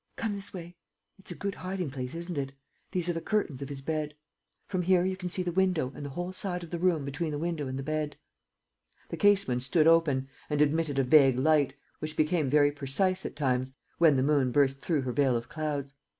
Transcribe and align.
Come 0.15 0.31
this 0.31 0.51
way.... 0.51 0.75
It's 1.19 1.29
a 1.29 1.35
good 1.35 1.53
hiding 1.53 1.91
place, 1.91 2.15
isn't 2.15 2.35
it?... 2.35 2.53
These 2.91 3.07
are 3.07 3.13
the 3.13 3.21
curtains 3.21 3.61
of 3.61 3.69
his 3.69 3.81
bed.... 3.81 4.15
From 4.65 4.81
here 4.81 5.05
you 5.05 5.15
can 5.15 5.29
see 5.29 5.43
the 5.43 5.51
window 5.51 5.91
and 5.93 6.03
the 6.03 6.09
whole 6.09 6.33
side 6.33 6.63
of 6.63 6.71
the 6.71 6.79
room 6.79 7.05
between 7.05 7.29
the 7.29 7.37
window 7.37 7.67
and 7.67 7.77
the 7.77 7.83
bed." 7.83 8.17
The 9.09 9.17
casement 9.17 9.61
stood 9.61 9.85
open 9.85 10.27
and 10.49 10.59
admitted 10.59 10.97
a 10.97 11.03
vague 11.03 11.37
light, 11.37 11.75
which 11.99 12.17
became 12.17 12.49
very 12.49 12.71
precise 12.71 13.27
at 13.27 13.35
times, 13.35 13.75
when 13.99 14.17
the 14.17 14.23
moon 14.23 14.51
burst 14.51 14.81
through 14.81 15.01
her 15.03 15.11
veil 15.13 15.35
of 15.37 15.49
clouds. 15.49 15.93